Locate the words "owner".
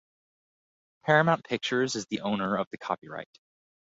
2.21-2.57